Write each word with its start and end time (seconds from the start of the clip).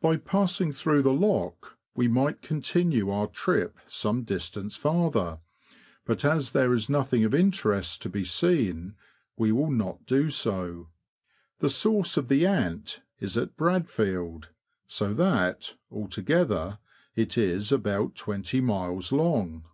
By 0.00 0.16
passing 0.16 0.72
through 0.72 1.02
the 1.02 1.12
lock, 1.12 1.78
we 1.94 2.08
might 2.08 2.42
continue 2.42 3.10
our 3.10 3.28
trip 3.28 3.78
some 3.86 4.24
distance 4.24 4.74
farther, 4.74 5.38
but 6.04 6.24
as 6.24 6.50
there 6.50 6.72
is 6.74 6.88
nothing 6.88 7.22
of 7.22 7.32
interest 7.32 8.02
to 8.02 8.08
be 8.08 8.24
seen, 8.24 8.96
w^e 9.38 9.52
will 9.52 9.70
not 9.70 10.04
do 10.04 10.30
so. 10.30 10.88
The 11.60 11.70
source 11.70 12.16
of 12.16 12.26
the 12.26 12.44
Ant 12.44 13.02
is 13.20 13.38
at 13.38 13.56
Bradfield, 13.56 14.48
so 14.88 15.14
that, 15.14 15.76
altogether, 15.92 16.80
it 17.14 17.38
is 17.38 17.70
about 17.70 18.16
twenty 18.16 18.60
miles 18.60 19.12
long. 19.12 19.64